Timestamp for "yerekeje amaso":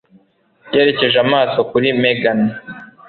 0.75-1.57